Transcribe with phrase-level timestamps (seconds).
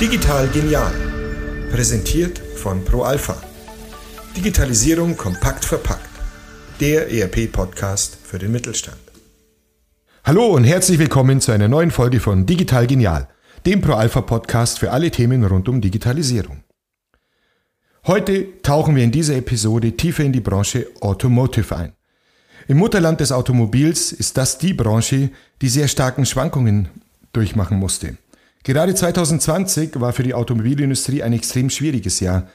[0.00, 0.92] Digital genial.
[1.72, 3.36] Präsentiert von ProAlpha.
[4.36, 6.08] Digitalisierung kompakt verpackt.
[6.78, 9.00] Der ERP-Podcast für den Mittelstand.
[10.22, 13.28] Hallo und herzlich willkommen zu einer neuen Folge von Digital Genial,
[13.66, 16.62] dem ProAlpha-Podcast für alle Themen rund um Digitalisierung.
[18.06, 21.94] Heute tauchen wir in dieser Episode tiefer in die Branche Automotive ein.
[22.70, 25.30] Im Mutterland des Automobils ist das die Branche,
[25.60, 26.88] die sehr starken Schwankungen
[27.32, 28.16] durchmachen musste.
[28.62, 32.46] Gerade 2020 war für die Automobilindustrie ein extrem schwieriges Jahr.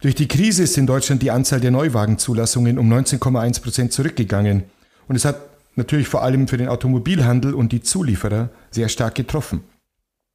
[0.00, 4.64] Durch die Krise ist in Deutschland die Anzahl der Neuwagenzulassungen um 19,1 Prozent zurückgegangen.
[5.06, 5.40] Und es hat
[5.76, 9.62] natürlich vor allem für den Automobilhandel und die Zulieferer sehr stark getroffen.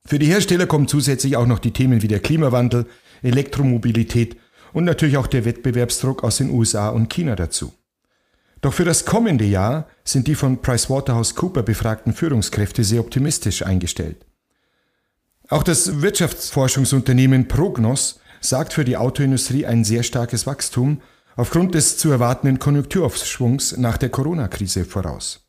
[0.08, 2.86] Für die Hersteller kommen zusätzlich auch noch die Themen wie der Klimawandel,
[3.22, 4.38] Elektromobilität
[4.72, 7.74] und natürlich auch der Wettbewerbsdruck aus den USA und China dazu.
[8.62, 14.26] Doch für das kommende Jahr sind die von PricewaterhouseCooper befragten Führungskräfte sehr optimistisch eingestellt.
[15.50, 21.02] Auch das Wirtschaftsforschungsunternehmen Prognos sagt für die Autoindustrie ein sehr starkes Wachstum
[21.36, 25.46] aufgrund des zu erwartenden Konjunkturaufschwungs nach der Corona-Krise voraus.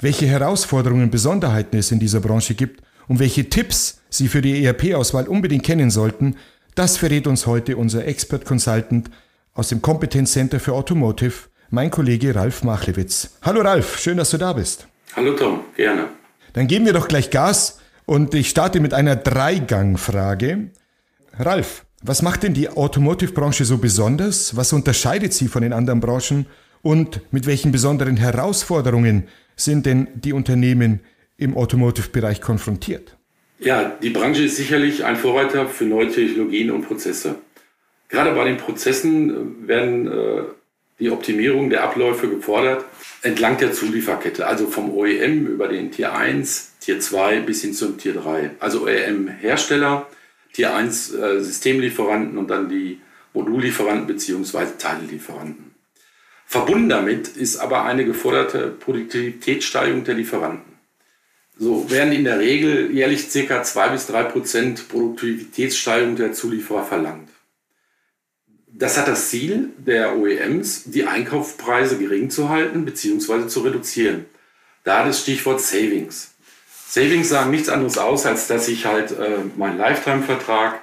[0.00, 4.64] Welche Herausforderungen und Besonderheiten es in dieser Branche gibt und welche Tipps Sie für die
[4.64, 6.36] ERP-Auswahl unbedingt kennen sollten,
[6.74, 9.10] das verrät uns heute unser Expert Consultant
[9.52, 13.38] aus dem Competence Center für Automotive, mein Kollege Ralf Machlewitz.
[13.42, 14.88] Hallo Ralf, schön, dass du da bist.
[15.14, 16.08] Hallo Tom, gerne.
[16.52, 20.70] Dann geben wir doch gleich Gas und ich starte mit einer Dreigangfrage.
[21.38, 24.56] Ralf, was macht denn die Automotive-Branche so besonders?
[24.56, 26.46] Was unterscheidet sie von den anderen Branchen?
[26.82, 31.00] Und mit welchen besonderen Herausforderungen sind denn die Unternehmen
[31.36, 33.16] im Automotive-Bereich konfrontiert?
[33.58, 37.36] Ja, die Branche ist sicherlich ein Vorreiter für neue Technologien und Prozesse.
[38.08, 40.42] Gerade bei den Prozessen äh, werden äh,
[41.00, 42.84] die Optimierung der Abläufe gefordert
[43.22, 47.98] entlang der Zulieferkette, also vom OEM über den Tier 1, Tier 2 bis hin zum
[47.98, 48.52] Tier 3.
[48.58, 50.06] Also OEM-Hersteller,
[50.52, 53.00] Tier 1 äh, Systemlieferanten und dann die
[53.34, 54.66] Modullieferanten bzw.
[54.78, 55.74] Teillieferanten.
[56.46, 60.70] Verbunden damit ist aber eine geforderte Produktivitätssteigerung der Lieferanten.
[61.56, 63.62] So werden in der Regel jährlich ca.
[63.62, 67.28] 2 bis 3 Prozent Produktivitätssteigerung der Zulieferer verlangt.
[68.80, 73.46] Das hat das Ziel der OEMs, die Einkaufspreise gering zu halten bzw.
[73.46, 74.24] zu reduzieren.
[74.84, 76.32] Da das Stichwort Savings.
[76.88, 80.80] Savings sagen nichts anderes aus, als dass ich halt äh, meinen Lifetime-Vertrag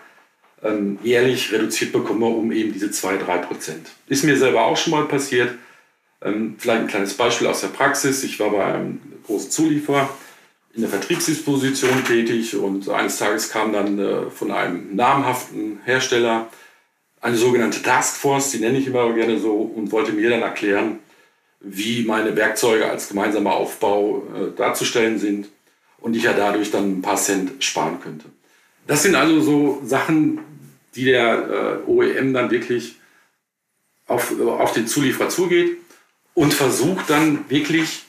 [0.62, 3.88] ähm, jährlich reduziert bekomme um eben diese 2-3 Prozent.
[4.06, 5.56] Ist mir selber auch schon mal passiert.
[6.22, 8.24] Ähm, vielleicht ein kleines Beispiel aus der Praxis.
[8.24, 10.08] Ich war bei einem großen Zulieferer
[10.76, 16.48] in der Vertriebsdisposition tätig und eines Tages kam dann äh, von einem namhaften Hersteller
[17.22, 21.00] eine sogenannte Taskforce, die nenne ich immer gerne so, und wollte mir dann erklären,
[21.60, 25.50] wie meine Werkzeuge als gemeinsamer Aufbau äh, darzustellen sind
[26.00, 28.26] und ich ja dadurch dann ein paar Cent sparen könnte.
[28.86, 30.40] Das sind also so Sachen,
[30.96, 32.96] die der äh, OEM dann wirklich
[34.08, 35.78] auf, auf den Zulieferer zugeht
[36.34, 38.04] und versucht dann wirklich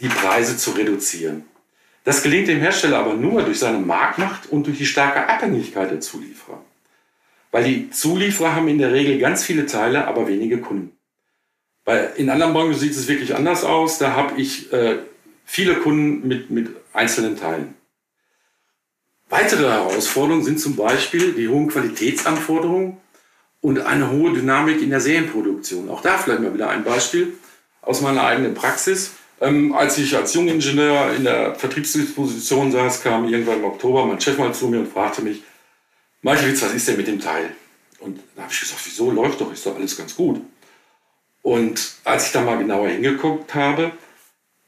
[0.00, 1.44] die Preise zu reduzieren.
[2.02, 6.00] Das gelingt dem Hersteller aber nur durch seine Marktmacht und durch die starke Abhängigkeit der
[6.00, 6.62] Zulieferer.
[7.54, 10.90] Weil die Zulieferer haben in der Regel ganz viele Teile, aber wenige Kunden.
[11.84, 13.98] Weil in anderen Branchen sieht es wirklich anders aus.
[13.98, 14.98] Da habe ich äh,
[15.44, 17.76] viele Kunden mit, mit einzelnen Teilen.
[19.28, 22.96] Weitere Herausforderungen sind zum Beispiel die hohen Qualitätsanforderungen
[23.60, 25.88] und eine hohe Dynamik in der Serienproduktion.
[25.90, 27.34] Auch da vielleicht mal wieder ein Beispiel
[27.82, 29.12] aus meiner eigenen Praxis.
[29.40, 34.38] Ähm, als ich als Jungingenieur in der Vertriebsdisposition saß, kam irgendwann im Oktober mein Chef
[34.38, 35.44] mal zu mir und fragte mich,
[36.24, 37.50] Meichewitz, was ist denn mit dem Teil?
[37.98, 40.40] Und da habe ich gesagt, wieso läuft doch, ist doch alles ganz gut.
[41.42, 43.92] Und als ich da mal genauer hingeguckt habe,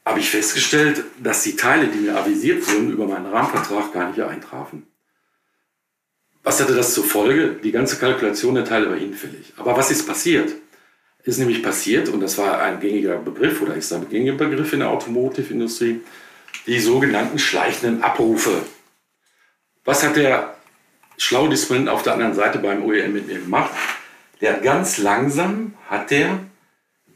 [0.05, 4.21] habe ich festgestellt, dass die Teile, die mir avisiert wurden, über meinen Rahmenvertrag gar nicht
[4.21, 4.85] eintrafen.
[6.43, 7.59] Was hatte das zur Folge?
[7.63, 9.53] Die ganze Kalkulation der Teile war hinfällig.
[9.57, 10.53] Aber was ist passiert?
[11.23, 14.79] Ist nämlich passiert, und das war ein gängiger Begriff oder ist ein gängiger Begriff in
[14.81, 16.01] der Automotive-Industrie,
[16.67, 18.61] die sogenannten schleichenden Abrufe.
[19.83, 20.56] Was hat der
[21.17, 23.71] schlau Disponent auf der anderen Seite beim OEM mit mir gemacht.
[24.39, 26.39] Der hat ganz langsam hat der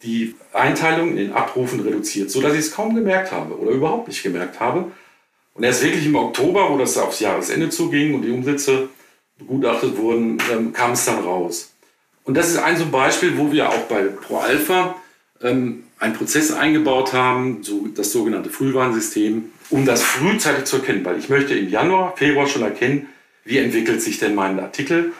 [0.04, 4.08] die Einteilung in den Abrufen reduziert, so dass ich es kaum gemerkt habe oder überhaupt
[4.08, 4.92] nicht gemerkt habe.
[5.54, 8.90] Und erst wirklich im Oktober, wo das aufs Jahresende zuging und die Umsätze
[9.38, 11.74] begutachtet wurden, ähm, kam es dann raus.
[12.24, 14.96] Und das ist ein so Beispiel, wo wir auch bei ProAlpha
[15.42, 21.06] ähm, einen Prozess eingebaut haben, so das sogenannte Frühwarnsystem, um das frühzeitig zu erkennen.
[21.06, 23.08] Weil ich möchte im Januar, Februar schon erkennen,
[23.44, 25.14] wie entwickelt sich denn mein Artikel.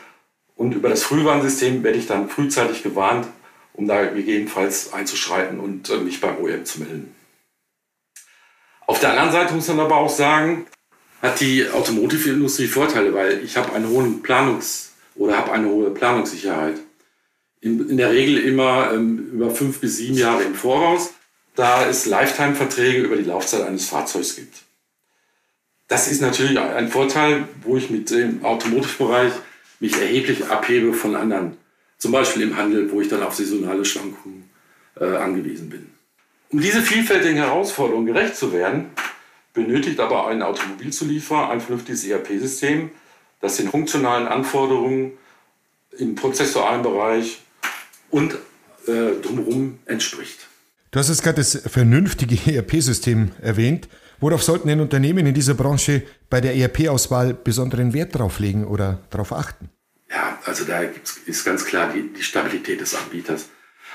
[0.56, 3.26] Und über das Frühwarnsystem werde ich dann frühzeitig gewarnt,
[3.72, 7.14] um da gegebenenfalls einzuschreiten und äh, mich beim OEM zu melden.
[8.86, 10.66] Auf der anderen Seite muss man aber auch sagen,
[11.22, 16.78] hat die Automotive-Industrie Vorteile, weil ich habe einen hohen Planungs- oder habe eine hohe Planungssicherheit.
[17.60, 21.14] In, in der Regel immer ähm, über fünf bis sieben Jahre im Voraus,
[21.54, 24.62] da es Lifetime-Verträge über die Laufzeit eines Fahrzeugs gibt.
[25.92, 29.34] Das ist natürlich ein Vorteil, wo ich mit dem Automotive-Bereich
[29.78, 31.58] mich erheblich abhebe von anderen.
[31.98, 34.48] Zum Beispiel im Handel, wo ich dann auf saisonale Schwankungen
[34.98, 35.90] äh, angewiesen bin.
[36.48, 38.86] Um diese vielfältigen Herausforderungen gerecht zu werden,
[39.52, 42.88] benötigt aber ein Automobilzulieferer ein vernünftiges ERP-System,
[43.42, 45.12] das den funktionalen Anforderungen
[45.98, 47.42] im prozessualen Bereich
[48.08, 48.32] und
[48.86, 50.48] äh, drumherum entspricht.
[50.90, 53.88] Du hast jetzt gerade das vernünftige ERP-System erwähnt.
[54.22, 59.00] Worauf sollten denn Unternehmen in dieser Branche bei der ERP-Auswahl besonderen Wert drauf legen oder
[59.10, 59.68] darauf achten?
[60.08, 60.80] Ja, also da
[61.26, 63.48] ist ganz klar die, die Stabilität des Anbieters.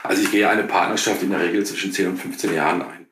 [0.03, 3.07] Also ich gehe eine Partnerschaft in der Regel zwischen 10 und 15 Jahren ein.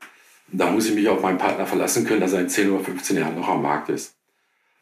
[0.51, 2.83] Und da muss ich mich auf meinen Partner verlassen können, dass er in 10 oder
[2.83, 4.15] 15 Jahren noch am Markt ist.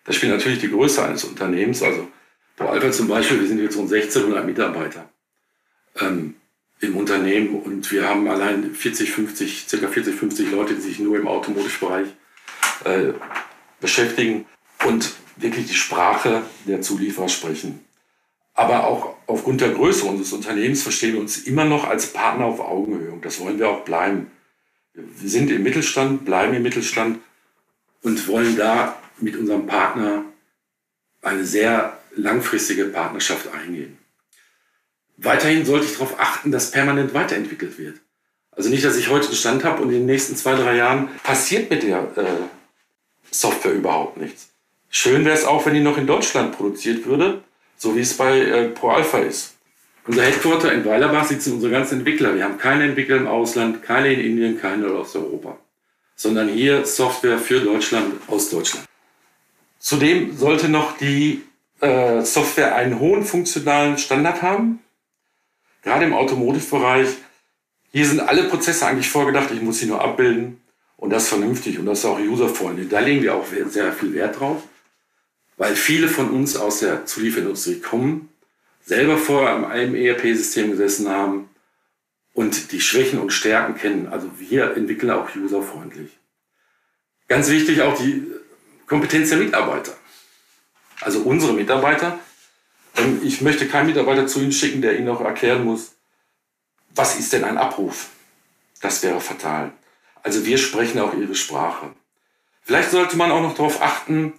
[0.03, 1.83] Das spielt natürlich die Größe eines Unternehmens.
[1.83, 2.07] Also
[2.57, 5.07] bei Alpha zum Beispiel, wir sind jetzt rund 1600 Mitarbeiter
[6.01, 6.33] ähm,
[6.79, 11.15] im Unternehmen und wir haben allein 40, 50, circa 40, 50 Leute, die sich nur
[11.17, 12.07] im Automotive-Bereich
[12.85, 13.13] äh,
[13.79, 14.45] beschäftigen
[14.85, 17.83] und wirklich die Sprache der Zulieferer sprechen.
[18.53, 22.59] Aber auch aufgrund der Größe unseres Unternehmens verstehen wir uns immer noch als Partner auf
[22.59, 23.11] Augenhöhe.
[23.11, 24.31] Und das wollen wir auch bleiben.
[24.93, 27.19] Wir sind im Mittelstand, bleiben im Mittelstand
[28.03, 30.23] und wollen da mit unserem Partner
[31.23, 33.97] eine sehr langfristige Partnerschaft eingehen.
[35.17, 38.01] Weiterhin sollte ich darauf achten, dass permanent weiterentwickelt wird.
[38.51, 41.09] Also nicht, dass ich heute einen Stand habe und in den nächsten zwei, drei Jahren
[41.23, 42.25] passiert mit der äh,
[43.33, 44.49] Software überhaupt nichts.
[44.89, 47.43] Schön wäre es auch, wenn die noch in Deutschland produziert würde
[47.83, 49.55] so wie es bei äh, ProAlpha ist.
[50.07, 52.33] Unser Headquarter in Weilerbach sitzen unsere ganzen Entwickler.
[52.35, 55.57] Wir haben keine Entwickler im Ausland, keine in Indien, keine aus Europa,
[56.15, 58.85] sondern hier Software für Deutschland aus Deutschland.
[59.79, 61.43] Zudem sollte noch die
[61.81, 64.79] äh, Software einen hohen funktionalen Standard haben.
[65.83, 67.09] Gerade im Automotive-Bereich.
[67.91, 69.51] Hier sind alle Prozesse eigentlich vorgedacht.
[69.51, 70.61] Ich muss sie nur abbilden
[71.03, 72.89] und das vernünftig und das auch userfreundlich.
[72.89, 74.63] Da legen wir auch sehr viel Wert drauf
[75.57, 78.29] weil viele von uns aus der Zulieferindustrie kommen,
[78.85, 81.49] selber vorher an einem ERP-System gesessen haben
[82.33, 84.07] und die Schwächen und Stärken kennen.
[84.07, 86.11] Also wir entwickeln auch userfreundlich.
[87.27, 88.25] Ganz wichtig auch die
[88.87, 89.95] Kompetenz der Mitarbeiter.
[91.01, 92.19] Also unsere Mitarbeiter.
[92.97, 95.93] Ähm, ich möchte keinen Mitarbeiter zu Ihnen schicken, der Ihnen auch erklären muss,
[96.95, 98.09] was ist denn ein Abruf?
[98.81, 99.71] Das wäre fatal.
[100.23, 101.91] Also wir sprechen auch Ihre Sprache.
[102.61, 104.33] Vielleicht sollte man auch noch darauf achten,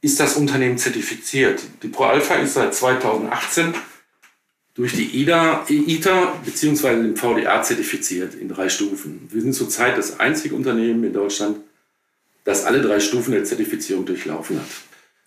[0.00, 1.62] ist das Unternehmen zertifiziert.
[1.82, 3.74] Die ProAlpha ist seit 2018
[4.74, 7.02] durch die IDA, ITA bzw.
[7.02, 9.28] den VDA zertifiziert in drei Stufen.
[9.30, 11.58] Wir sind zurzeit das einzige Unternehmen in Deutschland,
[12.44, 14.68] das alle drei Stufen der Zertifizierung durchlaufen hat.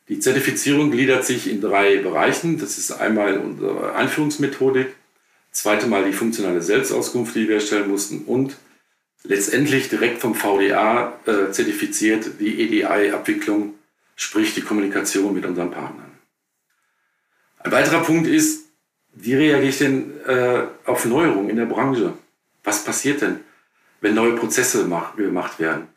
[0.08, 2.58] Die Zertifizierung gliedert sich in drei Bereichen.
[2.58, 4.96] Das ist einmal unsere Einführungsmethodik,
[5.52, 8.56] zweite Mal die funktionale Selbstauskunft, die wir erstellen mussten und
[9.24, 13.76] letztendlich direkt vom VDA äh, zertifiziert die EDI-Abwicklung
[14.20, 16.12] sprich die Kommunikation mit unseren Partnern.
[17.60, 18.66] Ein weiterer Punkt ist,
[19.14, 22.14] wie reagiere ich denn äh, auf Neuerungen in der Branche?
[22.66, 23.40] Was passiert denn,
[24.02, 25.88] wenn neue Prozesse mach, gemacht werden?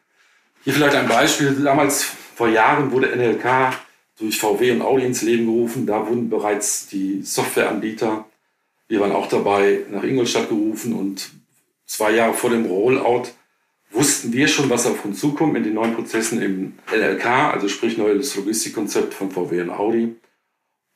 [0.62, 1.50] Hier vielleicht ein Beispiel.
[1.64, 2.04] Damals
[2.36, 3.76] vor Jahren wurde NLK
[4.20, 5.84] durch VW und Audi ins Leben gerufen.
[5.84, 8.24] Da wurden bereits die Softwareanbieter,
[8.86, 11.30] wir waren auch dabei, nach Ingolstadt gerufen und
[11.86, 13.28] zwei Jahre vor dem Rollout
[13.90, 17.98] wussten wir schon, was auf uns zukommt mit den neuen Prozessen im LLK, also sprich
[17.98, 20.16] neues Logistikkonzept von VW und Audi.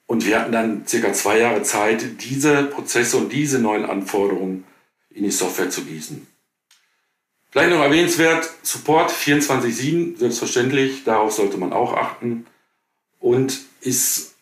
[0.07, 4.65] Und wir hatten dann circa zwei Jahre Zeit, diese Prozesse und diese neuen Anforderungen
[5.11, 6.27] in die Software zu gießen.
[7.51, 12.47] Vielleicht noch erwähnenswert, Support 24-7, selbstverständlich, darauf sollte man auch achten.
[13.19, 14.35] Und ist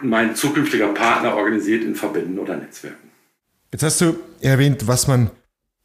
[0.00, 3.10] mein zukünftiger Partner organisiert in Verbänden oder Netzwerken.
[3.72, 5.30] Jetzt hast du erwähnt, was man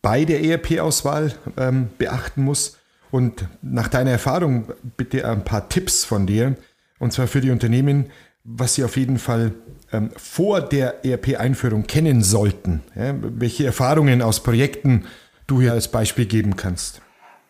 [0.04, 2.78] bei der ERP-Auswahl ähm, beachten muss.
[3.10, 6.56] Und nach deiner Erfahrung bitte ein paar Tipps von dir,
[7.00, 8.12] und zwar für die Unternehmen,
[8.44, 9.54] was sie auf jeden Fall
[9.92, 12.82] ähm, vor der ERP-Einführung kennen sollten.
[12.96, 15.06] Ja, welche Erfahrungen aus Projekten
[15.48, 17.02] du hier als Beispiel geben kannst.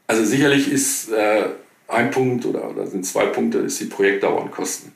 [0.07, 1.45] Also sicherlich ist äh,
[1.88, 4.93] ein Punkt oder, oder sind zwei Punkte, ist die Projektdauer und Kosten.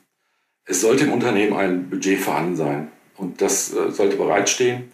[0.64, 4.92] Es sollte im Unternehmen ein Budget vorhanden sein und das äh, sollte bereitstehen.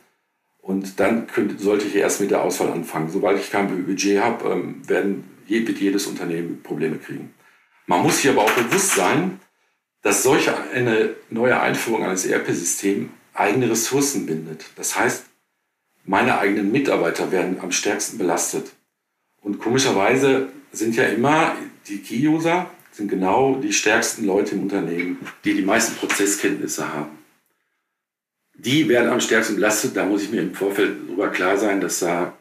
[0.64, 3.11] Und dann könnte, sollte ich erst mit der Auswahl anfangen.
[3.11, 7.35] Sobald ich kein Budget habe, ähm, werden, wird jedes Unternehmen Probleme kriegen.
[7.87, 9.40] Man muss hier aber auch bewusst sein,
[10.00, 14.64] dass solche eine neue Einführung eines ERP-Systems eigene Ressourcen bindet.
[14.76, 15.26] Das heißt,
[16.06, 18.73] meine eigenen Mitarbeiter werden am stärksten belastet.
[19.42, 21.56] Und komischerweise sind ja immer
[21.88, 27.24] die Key-User, sind genau die stärksten Leute im Unternehmen, die die meisten Prozesskenntnisse haben.
[28.64, 29.97] Die werden am stärksten belastet.
[29.97, 32.37] Da muss ich mir im Vorfeld darüber klar sein, dass da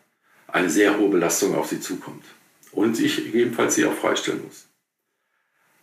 [0.48, 2.24] eine sehr hohe Belastung auf sie zukommt.
[2.72, 4.68] Und ich gegebenenfalls sie auch freistellen muss.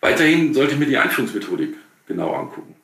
[0.00, 1.74] Weiterhin sollte ich mir die Einführungsmethodik
[2.06, 2.74] genau angucken.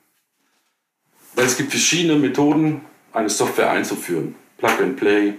[1.33, 4.35] Weil es gibt verschiedene Methoden, eine Software einzuführen.
[4.57, 5.33] Plug and Play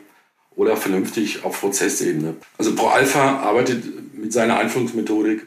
[0.57, 2.37] oder vernünftig auf Prozessebene.
[2.57, 5.47] Also ProAlpha arbeitet mit seiner Einführungsmethodik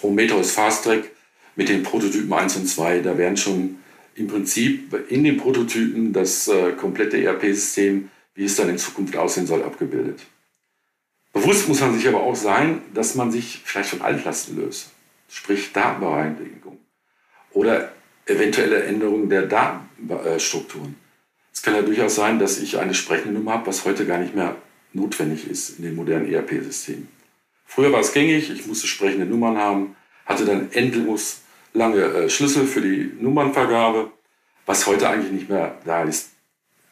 [0.00, 1.10] Prometheus Fast Track
[1.56, 3.00] mit den Prototypen 1 und 2.
[3.00, 3.76] Da werden schon
[4.14, 9.46] im Prinzip in den Prototypen das äh, komplette ERP-System, wie es dann in Zukunft aussehen
[9.46, 10.20] soll, abgebildet.
[11.32, 14.92] Bewusst muss man sich aber auch sein, dass man sich vielleicht von Altlasten löst,
[15.28, 16.78] sprich Datenbereinigung
[17.52, 17.92] oder
[18.26, 20.94] eventuelle Änderungen der Datenstrukturen.
[21.52, 24.34] Es kann ja durchaus sein, dass ich eine sprechende Nummer habe, was heute gar nicht
[24.34, 24.56] mehr
[24.92, 27.08] notwendig ist in den modernen ERP-Systemen.
[27.66, 31.40] Früher war es gängig, ich musste sprechende Nummern haben, hatte dann endlos
[31.74, 34.10] lange äh, Schlüssel für die Nummernvergabe,
[34.64, 36.30] was heute eigentlich nicht mehr da ist.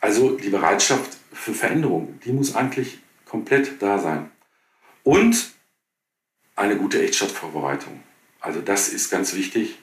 [0.00, 4.30] Also die Bereitschaft für Veränderung, die muss eigentlich komplett da sein.
[5.04, 5.52] Und
[6.54, 8.02] eine gute Echtstadtvorbereitung.
[8.40, 9.78] Also das ist ganz wichtig.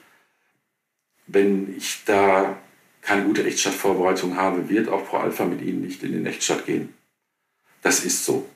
[1.26, 2.58] Wenn ich da
[3.00, 6.94] keine gute Echtstadtvorbereitung habe, wird auch Frau Alpha mit Ihnen nicht in den Echtstadt gehen.
[7.82, 8.48] Das ist so.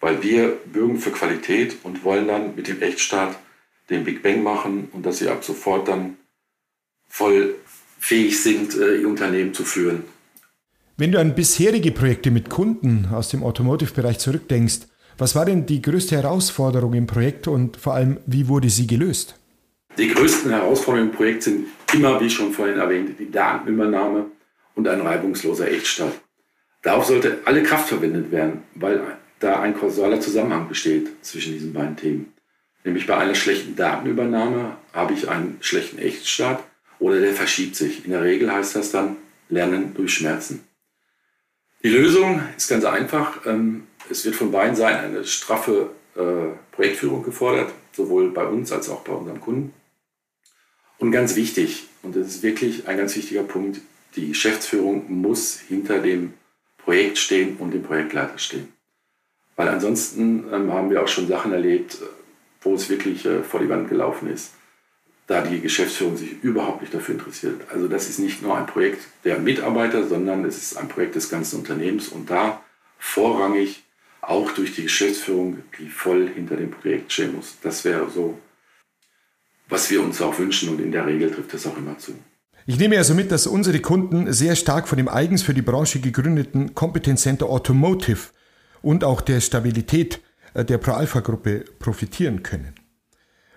[0.00, 3.38] Weil wir bürgen für Qualität und wollen dann mit dem Echtstaat
[3.90, 6.16] den Big Bang machen und dass sie ab sofort dann
[7.08, 7.54] voll
[7.98, 10.04] fähig sind, äh, ihr Unternehmen zu führen.
[10.96, 14.86] Wenn du an bisherige Projekte mit Kunden aus dem Automotive-Bereich zurückdenkst,
[15.18, 19.38] was war denn die größte Herausforderung im Projekt und vor allem, wie wurde sie gelöst?
[19.98, 24.26] Die größten Herausforderungen im Projekt sind immer, wie schon vorhin erwähnt, die Datenübernahme
[24.74, 26.20] und ein reibungsloser Echtstart.
[26.82, 29.00] Darauf sollte alle Kraft verwendet werden, weil
[29.40, 32.32] da ein kausaler Zusammenhang besteht zwischen diesen beiden Themen.
[32.86, 36.62] Nämlich bei einer schlechten Datenübernahme habe ich einen schlechten Echtstart
[37.00, 38.04] oder der verschiebt sich.
[38.04, 39.16] In der Regel heißt das dann
[39.48, 40.64] Lernen durch Schmerzen.
[41.82, 43.44] Die Lösung ist ganz einfach.
[43.44, 48.88] Ähm, es wird von beiden Seiten eine straffe äh, Projektführung gefordert, sowohl bei uns als
[48.88, 49.74] auch bei unserem Kunden.
[50.98, 53.80] Und ganz wichtig, und das ist wirklich ein ganz wichtiger Punkt,
[54.14, 56.34] die Geschäftsführung muss hinter dem
[56.78, 58.72] Projekt stehen und dem Projektleiter stehen.
[59.56, 61.98] Weil ansonsten ähm, haben wir auch schon Sachen erlebt,
[62.60, 64.52] wo es wirklich äh, vor die Wand gelaufen ist,
[65.26, 67.60] da die Geschäftsführung sich überhaupt nicht dafür interessiert.
[67.72, 71.28] Also das ist nicht nur ein Projekt der Mitarbeiter, sondern es ist ein Projekt des
[71.28, 72.62] ganzen Unternehmens und da
[72.98, 73.82] vorrangig
[74.20, 77.56] auch durch die Geschäftsführung, die voll hinter dem Projekt stehen muss.
[77.62, 78.38] Das wäre so,
[79.68, 82.12] was wir uns auch wünschen und in der Regel trifft das auch immer zu.
[82.68, 86.00] Ich nehme also mit, dass unsere Kunden sehr stark von dem eigens für die Branche
[86.00, 88.30] gegründeten Competence Center Automotive
[88.82, 90.20] und auch der Stabilität
[90.54, 92.74] der Pro-Alpha-Gruppe profitieren können.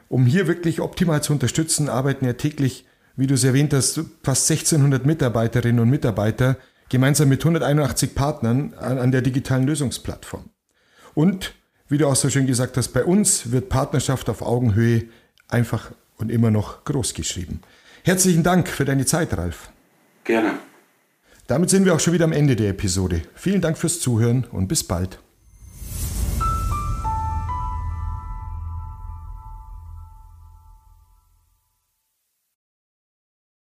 [0.08, 4.50] Um hier wirklich optimal zu unterstützen, arbeiten ja täglich, wie du es erwähnt hast, fast
[4.50, 6.58] 1600 Mitarbeiterinnen und Mitarbeiter
[6.90, 10.50] gemeinsam mit 181 Partnern an der digitalen Lösungsplattform.
[11.14, 11.54] Und,
[11.88, 15.06] wie du auch so schön gesagt hast, bei uns wird Partnerschaft auf Augenhöhe
[15.48, 17.62] einfach und immer noch groß geschrieben.
[18.04, 19.70] Herzlichen Dank für deine Zeit, Ralf.
[20.24, 20.54] Gerne.
[21.48, 23.24] Damit sind wir auch schon wieder am Ende der Episode.
[23.36, 25.20] Vielen Dank fürs Zuhören und bis bald.